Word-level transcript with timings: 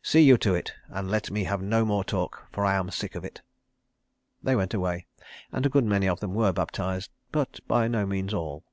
See 0.00 0.22
you 0.22 0.38
to 0.38 0.54
it, 0.54 0.72
and 0.88 1.10
let 1.10 1.30
me 1.30 1.44
have 1.44 1.60
no 1.60 1.84
more 1.84 2.04
talk, 2.04 2.46
for 2.50 2.64
I 2.64 2.74
am 2.74 2.90
sick 2.90 3.14
of 3.14 3.22
it." 3.22 3.42
They 4.42 4.56
went 4.56 4.72
away, 4.72 5.04
and 5.52 5.66
a 5.66 5.68
good 5.68 5.84
many 5.84 6.08
of 6.08 6.20
them 6.20 6.32
were 6.32 6.54
baptized, 6.54 7.10
but 7.30 7.60
by 7.68 7.86
no 7.88 8.06
means 8.06 8.32
all. 8.32 8.64